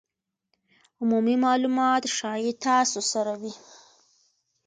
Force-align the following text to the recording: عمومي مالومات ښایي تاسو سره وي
عمومي 0.99 1.35
مالومات 1.43 2.03
ښایي 2.15 2.51
تاسو 2.65 2.99
سره 3.11 3.33
وي 3.41 3.53